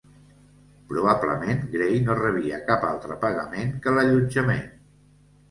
[0.93, 4.67] Probablement Gray no rebia cap altre pagament que l'allotjament.